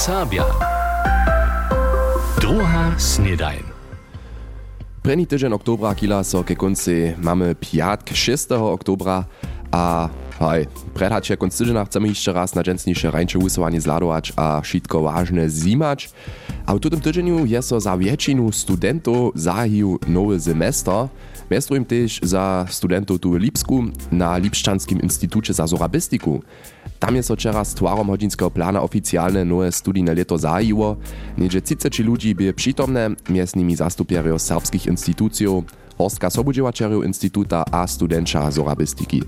[0.00, 0.44] Serbia.
[2.40, 3.62] Druga snedajn.
[5.02, 8.52] První tydzień oktobra kila so ke konci mamy piatk 6.
[8.52, 9.24] oktobra
[9.70, 10.08] a
[10.38, 15.48] hej, predhače konc tydzienia chcemy jeszcze raz na dżęsniejsze rańcze usuwanie zladować a wszystko ważne
[15.48, 16.10] zimać.
[16.66, 21.08] A w tym tydzieniu jest so za większość studentów zahił nowy semester,
[21.50, 26.42] Mestrujem też za studentów tu w Lipsku na Lipszczanskim Instytucie za Zorabistiku.
[26.98, 30.96] Tam jest wczoraj z twarom hodzinskiego plana oficjalne nowe studijne leto zajiło.
[31.38, 35.46] Niedzie 30 ludzi by przytomne, między nimi zastupierio serbskich instytucji,
[35.98, 39.22] horstka sobudziewaczerów Instytuta a studenča Zorabistiki.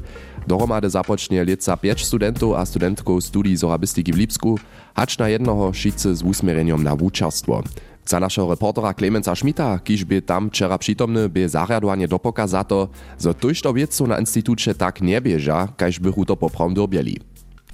[0.47, 4.59] Dohromady zapocznie leca 5 studentów a studentków studii Zorabistiki w Lipsku,
[4.95, 7.63] hacz na jednoho wszyscy z usmiereniem na wuczarstwo.
[8.07, 12.89] Za naszego reportera Klemenca Schmita, kiż by tam wczera przytomny, by zariadowanie dopoka za to,
[13.21, 17.21] że tuż to wiedzą na instytucie tak nie bieża, kaž by to poprom dobieli.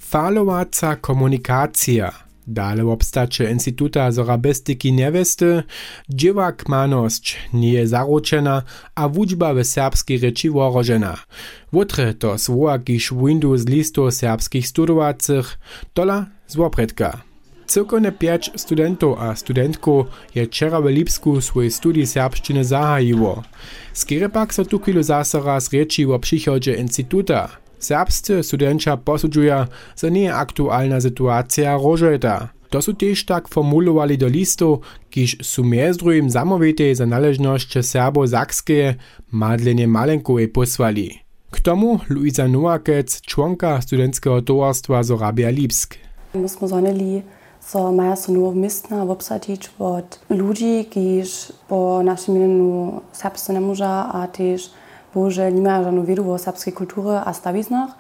[0.00, 2.28] Falowaca komunikacja.
[2.50, 5.62] Dale obstacze Instytuta Zorabistyki Niewesty,
[6.08, 7.94] dziewakmaność nie jest
[8.94, 11.16] a wuczba w serbskiej reči worożena.
[11.72, 15.58] Wutre to słowa, kiż Windows listu serbskich studowacych,
[15.94, 16.56] dola z
[17.68, 23.42] Cyrkovne 5 studentów a studentków je wczera w Lipsku swój studij serbszczyny zahajiło.
[23.92, 27.48] Skiery pak so tu chwilu zase raz reči o przychodzie instytuta.
[27.78, 29.66] Serbscy studenča posudzuja,
[30.02, 32.48] że nie aktualna sytuacja rożeta.
[32.70, 38.94] To su też tak formulowali do listu, kiż su miezdrujim zamowitej za należność Serbo-Zakskie
[39.32, 41.18] Madlenie Malenkowej posłali.
[41.50, 45.94] K tomu Luisa Nowakec, członka studenckiego towarstwa Zorabia Lipsk.
[46.34, 47.22] My smo zonili,
[47.68, 53.86] so maja so novo mestna obsadić od ludzi, kiż po naszym imieniu serbsce nie może,
[53.88, 54.70] a też
[55.14, 57.90] bože nie mają żadną wiedu o serbskiej kulturze a stawiznach.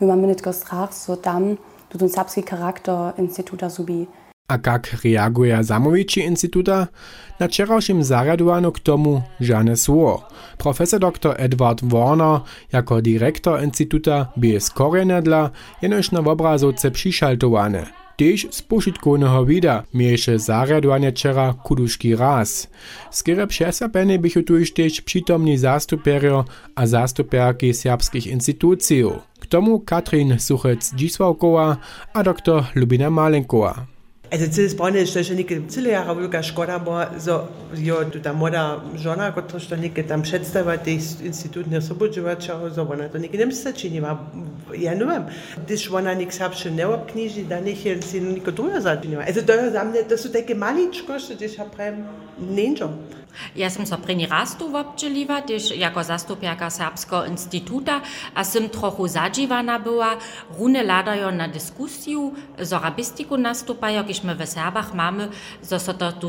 [0.00, 1.56] My mamy nie tylko strach, so tam
[1.88, 4.06] tu ten serbski charakter instytuta zubi.
[4.48, 6.86] A jak reaguje zamowici instytuta?
[7.40, 10.22] Na wczorajszym zariadowano k tomu żadne słowo.
[10.58, 12.40] Profesor dr Edward Warner
[12.72, 15.50] jako dyrektor instytuta by skorene dla
[15.82, 18.03] jenoż na obrazowce przyszaltowane.
[18.16, 22.70] Tež z pošitkovného vida mieše zariadovanie čera kudušký raz.
[23.10, 26.44] Skere přesapene bychu tu tež přítomní zástuperio
[26.76, 29.10] a zástuperky serbských institúcií.
[29.38, 31.78] K tomu Katrin Suchec-Dzisławkowa
[32.14, 33.93] a dr Lubina Malenkova.
[34.32, 38.80] Also cele spone što ich nekaj, cele ja ravuka škoda bo, so, jo, da mora
[38.96, 43.52] žena, kot to što nekaj tam predstavati, institut ne osobođuvača, so ona to nekaj ne
[43.52, 44.18] sačinjiva,
[44.76, 45.26] ja ne vem.
[45.66, 49.24] Když ona nek sapše ne obknjiži, da nek je si neko drugo začinjiva.
[49.26, 52.04] Also to je za mne, to so take maličko, što ti še pravim,
[52.40, 52.90] nenčo.
[53.54, 58.00] Ja sam so preni rastu v občeliva, když jako zastupjaka Srpsko instituta,
[58.34, 60.18] a sem trochu zadživana bila,
[60.58, 65.28] rune ladajo na diskusijo, zorabistiku nastupajo, když my w Serbach mamy,
[65.62, 66.28] zo so to tu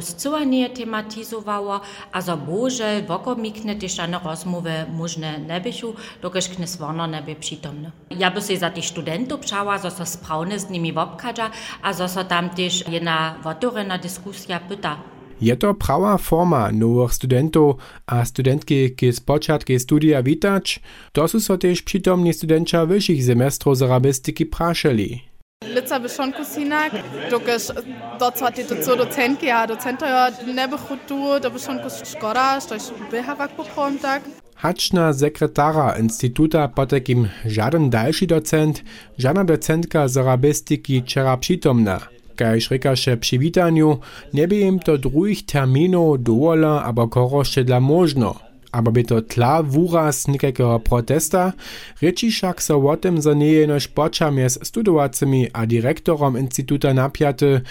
[0.75, 7.21] tematizowało, a zo boże, wokomikne też na rozmowy możne nie bychu, dokiż knes wono nie
[7.21, 7.91] by przytomny.
[8.09, 11.49] Ja by się za tych studentów przała, zo so sprawne z nimi wobkadza,
[11.81, 14.97] a zo so tam też jedna wotorena dyskusja pyta,
[15.41, 17.75] Je to prawa forma nowych studentów
[18.07, 20.79] a studentki k spočatke studia witać,
[21.11, 25.34] to su so też przytomni studenča wyższych semestrów zarabistyki praszeli.
[25.75, 26.91] Lica bi šon kusinak,
[27.31, 27.71] dokaz
[28.19, 32.73] docvati doco docentki, a docenta ja ne bi hudu, da bi šon kus škora, što
[32.73, 34.21] ješ bihavak poprom tak.
[34.55, 38.83] Hatschna sekretara instituta potekim żaden dalszy docent,
[39.17, 41.99] żadna docentka z arabistyki czera przytomna.
[42.35, 43.99] Kaj rekaše przy witaniu,
[44.33, 48.33] nie by im to drugich terminów dowola, aber korosze dla można.
[48.75, 51.55] Abo by tla wuraz nikakého protesta,
[52.01, 56.93] reči však so o tym, że nie jenož počam je s studowacimi a direktorom instytuta
[56.93, 57.61] napiaty,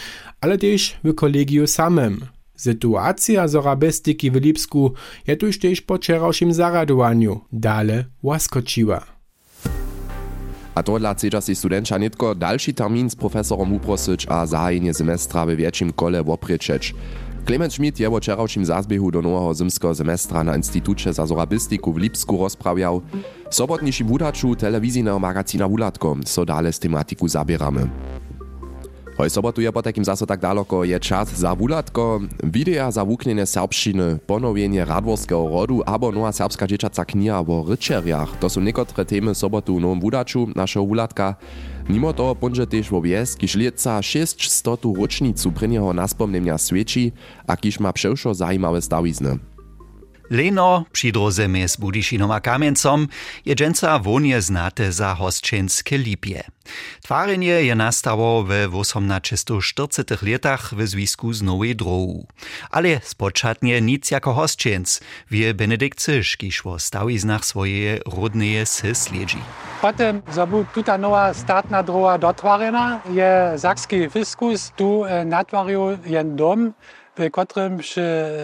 [0.41, 2.25] ale też w kolegiu samym.
[2.57, 4.93] Sytuacja zorabistyki w Lipsku
[5.27, 9.15] je tuż też po wczorajszym zaradowaniu dale łaskoczyła.
[10.75, 15.57] A to dla si studenča netko další termín s profesorom uprosić a zahajenie semestra we
[15.57, 16.95] większym kole wopriečeć.
[17.45, 21.99] Klement Schmidt je o wczorajszym zazbiehu do nowego zimskiego semestra na Instytucie za zorabistiku w
[21.99, 23.03] Lipsku rozprawiał.
[23.51, 25.69] W sobotniszym wudaczu telewizyjnego magazina
[26.25, 27.89] so dale z tematiku zabieramy.
[29.15, 33.47] Hoj sobotu je po takim zaso tak daleko je czas za wulatko, widea za wuknienie
[33.47, 38.35] serbščiny, ponowienie radworskiego rodu abo nowa serbska dzieciaca kniha o ryczeriach.
[38.43, 41.35] To są niektóre temy sobotu w nowym wudaczu naszego wulatka.
[41.89, 47.13] Mimo toho ponže też wo wies, kiž lieca 600 ročnicu prvneho naspomnenia svědčí
[47.47, 49.54] a kiž ma převšo zajímavé stavizny.
[50.31, 53.09] Leno przy drodze z Budiszynom a Kamiencom
[53.47, 56.43] je dżęca wonie znate za hostczenskie lipie.
[57.03, 62.27] Twarenie je nastało we 1840 latach w związku z Nowej Drogu.
[62.71, 65.01] Ale spoczatnie nic jako hostczens,
[65.31, 69.39] wie Benedikt Cysz, kiż stawiznach swoje rodneje sy sledzi.
[69.83, 76.73] Potem, zabu tuta nowa statna droga dotwarena, je sakski fiskus tu e, natwarił jen dom,
[77.17, 77.79] w którym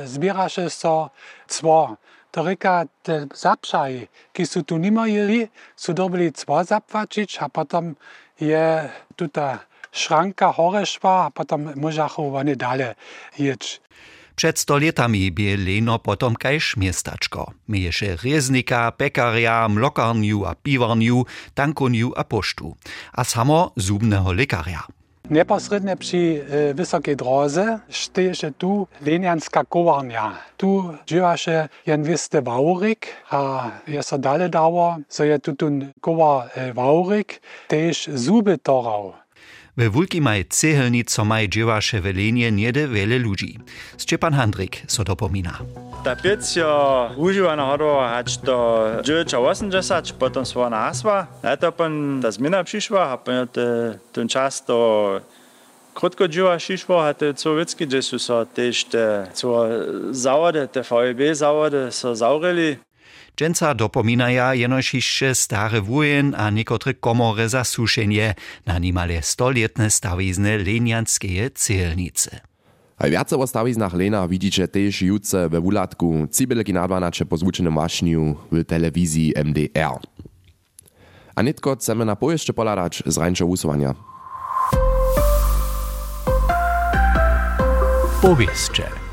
[0.04, 1.10] zbiera się so
[1.48, 1.96] cło.
[2.30, 7.96] To reka te zapszaj, ki su tu jeli, su dobili cło zapłacić, a potem
[8.40, 9.58] je tuta
[9.92, 12.94] szranka hore a potem możachu one dalej
[13.38, 13.80] jeść.
[14.34, 17.52] Przed sto latami bie Leno potom kajż miestaczko.
[17.68, 22.76] Mieješe reznika, pekaria, mlokarniu a piwarniu, tankoniu a poštu.
[23.12, 24.99] A samo zubnego lekarja.
[25.30, 30.32] Neposredne przy e, wysokiej drodze steje tu lenianska kowarnia.
[30.56, 35.92] Tu dziewa się jen wisty waurik, a je so dale dało, so je tu tun
[36.00, 36.72] kowar e,
[37.68, 39.12] też zuby torał.
[39.80, 43.58] We wulkimaj cehelnico maj dziewaše velenie niede wiele ludzi.
[43.98, 45.58] Szczepan Handrik so dopomina.
[46.04, 51.26] Ta piec jo używana hodowała hać do 1980, potem słona hasła.
[51.42, 53.48] Na to pan ta zmiana przyszła, a pan
[54.12, 55.20] ten czas to
[55.94, 57.34] krótko dziewa przyszło, a te
[57.80, 58.72] gdzie są so te
[59.34, 59.64] co
[60.10, 62.76] zawody, te VEB zawody so zaureli.
[63.36, 68.34] Dżęca dopominaja jenož jeszcze stare wujen a niekotre komore za sušenje
[68.66, 72.40] na nimale stolietne stawizne lenianskie celnice.
[72.98, 77.74] A viace o stawiznach Lena widzicie też jutce we wulatku Cibeleki na 12 po zvučenym
[77.74, 80.00] wašniu w telewizji MDR.
[81.34, 83.94] A nitko chcemy na pojeździe poladać z rańczo usuwania.
[88.22, 89.09] Powieście.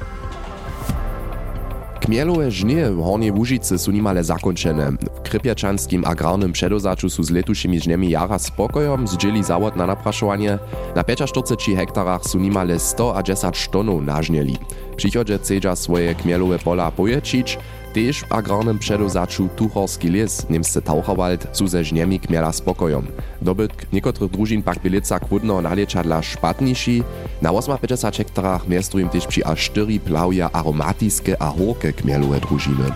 [2.08, 4.92] Kmielowe żnie w Hornej Łužicy su nimale zakończone.
[4.92, 10.60] W krypiaczanskim agrarnym przedozaczu su z letuszymi żniemi jara spokojom zdzieli zawod na napraszowanie.
[10.96, 14.58] Na 45 hektarach su nimale 100 a 10 tonów nażnieli.
[14.96, 17.58] Przychodzie chcedza swoje kmielowe pola poječić,
[17.94, 23.08] Tež w agrarnym przedozaczu Tuchorski les, niemsce Taucherwald, su ze żniemi kmiela spokojom.
[23.42, 27.04] Dobytk niekotrych družin pak bylica kwudno naliecza dla szpatniejszy.
[27.42, 32.92] Na 58 hektarach miestrujem też przy aż 4 plawia aromatiskie a horke kmielowe družiny.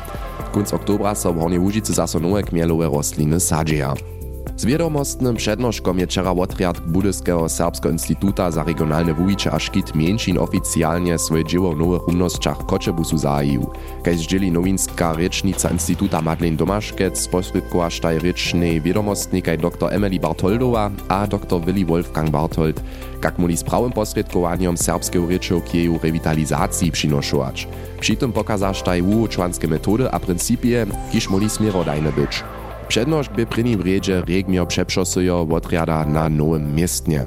[0.52, 3.94] Kunc oktobra so w Hornej Łužicy zaso nowe kmielowe rosliny sadzieja.
[4.62, 10.38] Z wiadomostnym przednoszkom je wczera otriad Budyskiego Serbskiego Instytuta za regionalne wujicze a szkit mieńszin
[10.38, 13.70] oficjalnie swoje dzieło w nowych umnościach Koczebusu zahajił.
[14.04, 21.28] Kaj zdzieli nowinska rečnica Instytuta Madeleine Domaszkec, posłydkoważ taj rečnej wiadomostnik dr Emily Bartoldowa a
[21.28, 22.82] dr Willi Wolfgang Bartold,
[23.24, 27.68] jak muli z prawym posredkowaniem serbskiego rečew kieju rewitalizacji przynoszować.
[28.00, 32.44] Przy tym pokazasz taj wuučvanskie metody a principie, kiż muli smirodajne być.
[32.92, 37.26] Přednošk by prini w riedzie regmio przepřosujo odriada na nowym miestnie.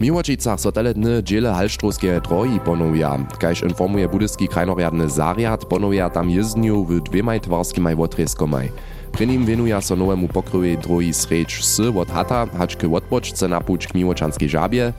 [0.00, 3.18] Miłočicach so tele dny dziele halštrowskie drogi ponowia.
[3.38, 8.68] Kajż informuje budyski krajnorjadny zariad, ponowia tam jezdniu w dwemaj twarskimaj wotryskomaj.
[9.12, 13.60] Pri nim venuja so nowemu pokrywej drogi sreč s od hata, hač k odpočce na
[13.60, 14.92] puč k miłočanskiej żabie.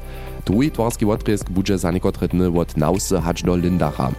[0.45, 4.11] Drugi twarski wotrysk budże za niekotre dny od Nausy hač do Lindacha.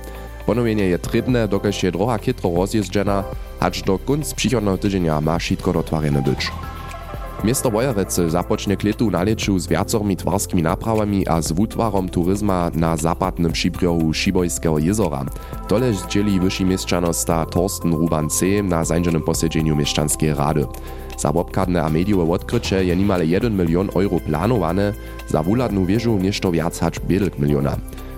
[0.46, 3.24] Ponowienie je trybne, dokaż je droga kitro rozjeżdżena,
[3.60, 6.50] hacz do kunc przychodnego tydzienia ma wszystko dotwarjene być.
[7.44, 12.96] Miasto Wojerecy zapocznie kletu na leczu z wiacormi twarskimi naprawami a z wutwarom turyzma na
[12.96, 15.24] zapadnym przybrzeżu Szibojskiego jezora.
[15.68, 18.46] Tole zdzieli wyższy mieszczanosta Torsten Ruban C.
[18.62, 20.66] na zańczonym posiedzeniu mieszczanskiej rady.
[21.18, 24.92] Za wobkadne a mediowe odkrycie je nimale 1 milion euro planowane,
[25.28, 27.76] za wuladną wieżu nieszto wiac hacz 5 miliona.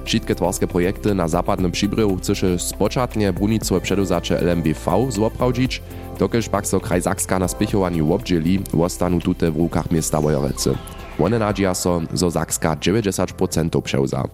[0.09, 5.83] Wszystkie twarskie projekty na zapadnym przybrywu chce spoczatnie brunicowe przedozacze LMBV zoprawdzić,
[6.19, 10.75] dokelż pak so kraj Sakska na spichowaniu obdzieli, ostanu tute w rukach miasta Wojerecy.
[11.19, 14.25] One nadzieja so, zo Sakska 90% przeuza.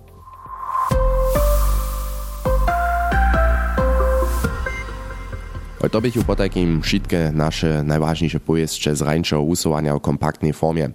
[5.91, 10.91] To bych po takim wszystkie nasze najważniejsze pojeszcze z rańczego usuwania w kompaktnej formie.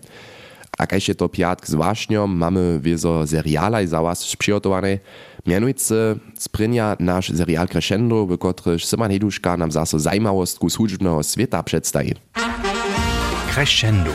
[0.79, 5.03] A kaj się to piatk z wašňom, mamy wiezo serialaj za was przygotowane.
[5.45, 12.15] Mianujce sprynia nasz serial Crescendo, w którym Simon Heduszka nam zaso zajmawostku służbnego świata przedstawi.
[13.53, 14.11] Crescendo.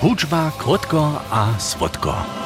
[0.00, 2.45] Huczba krótko a słodko.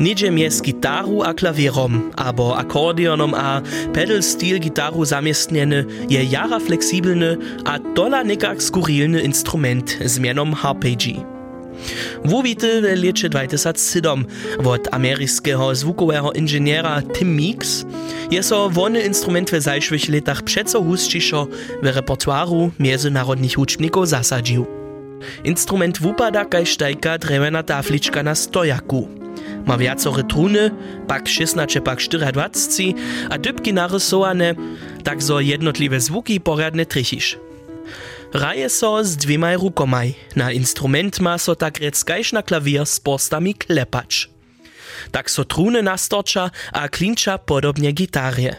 [0.00, 3.62] Niedzie mjez gitaru a klavierom, abo akordionom a
[3.92, 11.24] pedal steel gitaru zamiestnieny je jara fleksibelny a dola nekak skurilny instrument z mianom Harpeggi.
[12.24, 14.26] Wówity w lecie 2007
[14.64, 17.84] od ameryjskiego zwukowego inżyniera Tim Meeks
[18.30, 21.46] je so wony instrument w zajszłych latach przeco husciszo
[21.82, 24.66] w repertuaru międzynarodnych uczników zasadził.
[25.44, 29.08] Instrument wupada kaž tajka drewena taflička na stojaku.
[29.68, 30.72] Ma viacore truny,
[31.04, 32.96] pak 16, pak 24
[33.28, 34.56] a dybki narysowane,
[35.04, 37.36] tak zo jednotliwe zvuki poriadne trichiš.
[38.32, 40.16] Raje so z dwymaj rukomaj.
[40.40, 44.32] Na instrument ma so tak rec kaž na klavier z porstami klepacz.
[45.12, 48.56] Tak so truny nastorča a klinča podobnie gitarje.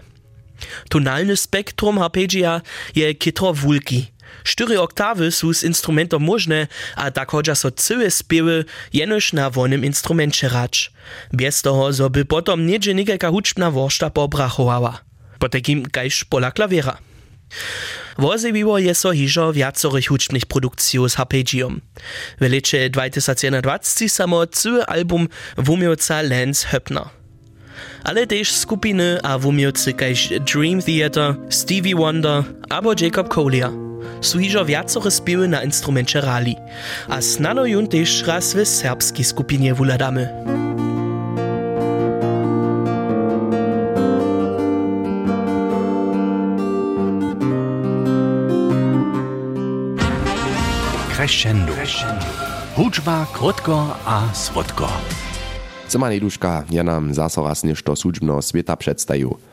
[0.94, 2.62] Tonalny spektrum harpegia
[2.94, 4.14] je kitro wulki–
[4.44, 9.86] Štyri oktawy są z instrumentom możne, a tak chodźa so całe spiewy jenoż na wolnym
[9.86, 10.92] instrumencie rać.
[11.34, 15.02] Bez toho, zo by potom niedzie nikajka huczbna worszta pobrachowała.
[15.40, 16.98] Po takim kajż pola klawiera.
[18.18, 21.82] Wozewiło je so hižo viacorých hučbnych produkcijo s Harpegium.
[22.42, 23.64] W lecie 2021
[24.08, 27.10] samo cały album wumiewca Lance Höppner.
[28.04, 33.89] Ale też skupiny a wumiewcy kajż Dream Theater, Stevie Wonder albo Jacob Collier
[34.22, 36.56] su hižo viacore spiewy na instrumencie rali,
[37.10, 40.30] a snano jun też raz w serbskiej skupinie wuladamy.
[51.16, 51.74] Crescendo.
[52.76, 54.88] Hudžba krótko a słodko.
[55.88, 59.49] Cema Neduška je nam zase raz nešto súdžbno sveta predstajú.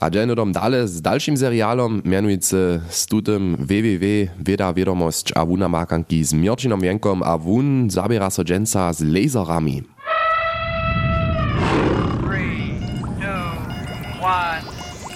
[0.00, 6.24] A dom dale z dalszym serialom, mianujúce z tutym www Veda Wiadomosť a Wuna Makanki
[6.24, 9.84] z Mirčinom Vienkom a Wun zabiera so dženca s laserami.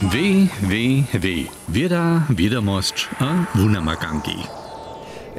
[0.04, 1.26] www
[1.72, 4.63] Veda Wiadomosť a Wuna Makanki.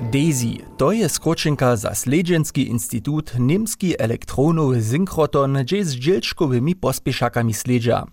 [0.02, 8.06] DAISY to je skročenka za Sledženski institut Niemski elektronowy synkroton, gdzie z dzielczkowymi pospieszakami sledża.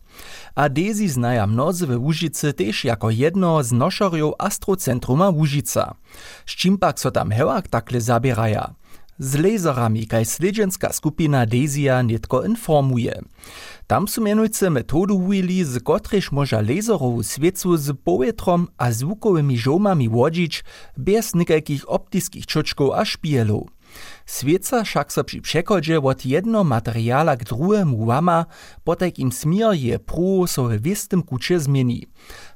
[0.54, 5.94] A DAISY znaja mnozy we Łużycy też jako jedno z noszorów Astrocentruma Łużyca.
[6.46, 8.74] Z czym pak so tam hewak takle zabieraja?
[9.18, 13.20] Z laserami, kaj sledženska skupina DAISYa netko informuje.
[13.86, 20.08] Tam su mianujce metodu ujeli, z kotrež moža laserovu sviecu z powietrom a zvukowymi żomami
[20.08, 20.64] łodzić
[20.96, 23.81] bez nikakich optickich czuczków a szpielów.
[24.26, 28.06] Svieca však so při přechodže od jedno materiála k druhému
[28.84, 32.06] potek im smier je prú so v istym kucie zmieni.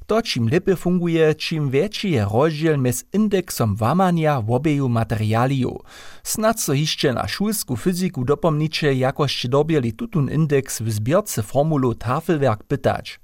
[0.07, 5.83] To čím lepiej funguje, čím väčší je rozdiel mes indexom łamania obeju materialiu.
[6.23, 12.62] Snad so hišće na šulsku fyziku dopomniče, jakoście dobieli tutun indeks w zbierce formulu Tafelwerk
[12.71, 13.19] pytać.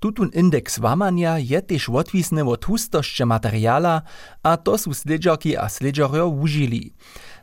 [0.00, 4.02] Tutun indeks łamania je też odwisny od hustości materiala,
[4.42, 6.92] a to su sledżaki a sledżario użyli.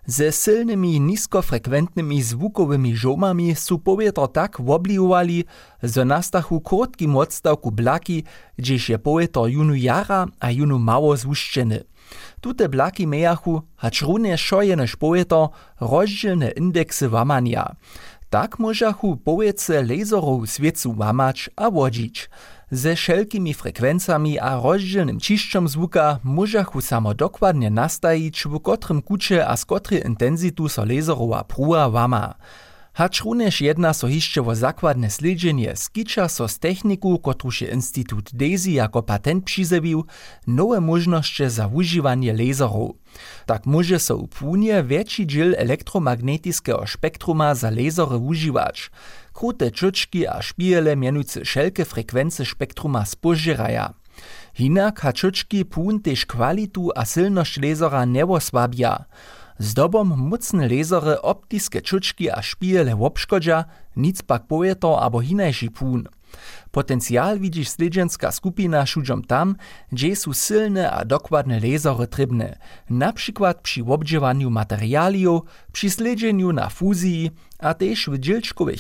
[0.06, 5.46] Ze silnymi niskofrekwentnymi zvukowymi żomami su powietrze tak wobliwali,
[5.84, 8.24] że nastachu krótkim odstawku blaki,
[8.58, 11.84] gdzieś je powietrze junu jara a junu mało złuszczeny.
[12.42, 17.76] Tute blaki mejachu, hacz runie szojene powietrze, rozdzielne indeksy łamania.
[18.30, 22.30] Tak możachu powietrze laserów świecu łamać a wodzić.
[22.74, 29.58] Ze wszelkimi frekwencami a rozdzielnym ciszczom zvuka możachu samo dokładnie nastajić, w kotrym kucie a
[29.58, 32.36] z kotrej intenzitu so laserowa prua łama.
[32.94, 39.02] Hač runež jedna sohiščevo zakładne slidženje skiča so z tehniku, kotruž je institut DAISY jako
[39.02, 40.04] patent přizevil,
[40.46, 42.94] nove možnosti za uživanje laserov.
[43.46, 48.90] Tak može se v punje večji džil elektromagnetického spektruma za lasery uživač.
[49.34, 53.90] Krute čočky a špijele mjenujce šelke frekvence spektruma spožiraja.
[54.54, 59.10] Hinak hačočki pun tež kvalitu a silnost lasera nebo slabja.
[59.60, 63.64] Zdobom mocne lézore optiske čučki a špijele obškodža,
[63.96, 66.10] nic pak pojeto abo hinajší pún.
[66.72, 69.56] Potenciál widzi sledženska skupina šuđom tam,
[69.92, 72.58] gdzie silne a dokładne lasery trybne,
[72.90, 75.42] na przykład przy obdziewaniu materialiów,
[75.72, 75.90] przy
[76.54, 78.10] na fuzji, a też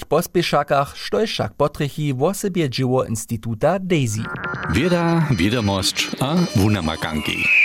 [0.02, 4.24] w pospieszakach, što však potrechi w osobie dzieło Instytuta DAISY.
[4.74, 7.63] Wieda, wiadomość a wunamakanki.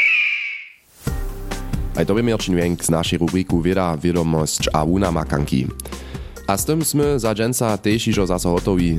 [1.99, 5.67] A to by Mirčin z naszej rubriku Wieda, wiadomość a wunamakanki.
[6.47, 8.49] A z tym sme za dženca tež ižo zase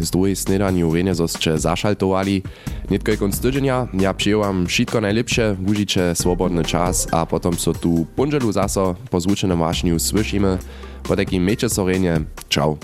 [0.01, 2.43] z druhej snedaniu renezosče zašaltovali.
[2.89, 8.05] Netko je konc tydzenia, ja przyjęłam wszystko najlepsze, užiče swobodny czas, a potom so tu
[8.15, 10.59] ponželu zase po zvučenom vášniu slyšíme.
[11.07, 12.77] Po takým mejče sorenie, čau.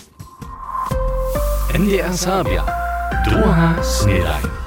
[1.76, 2.64] NDR Sabia,
[3.28, 4.65] druga snedaj.